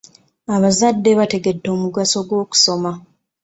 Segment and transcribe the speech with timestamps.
[0.55, 2.91] Abazadde bategedde omugaso gw'okusoma.